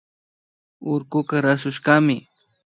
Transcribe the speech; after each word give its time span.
Urkuka 0.91 1.35
rasushkami 1.45 2.17